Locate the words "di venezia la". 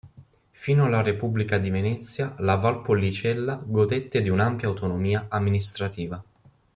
1.59-2.55